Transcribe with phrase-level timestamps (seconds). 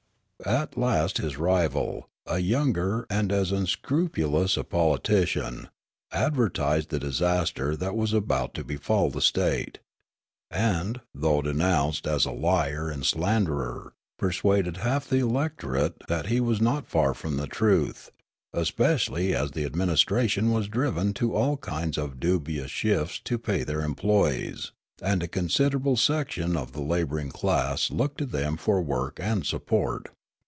[0.43, 5.69] At last his rival, a younger and as unscrupulous a politician,
[6.11, 9.77] advertised the disaster that was about to befall the state,
[10.49, 16.59] and, though denounced as a liar and slanderer, persuaded half the electorate that he was
[16.59, 18.09] not far from the truth,
[18.51, 23.81] especially as the administration was driven to all kinds of dubious shifts to pay their
[23.87, 24.71] emploj ees;
[25.03, 29.45] and a considerable section of the labour ing class looked to them for work and
[29.45, 30.07] support.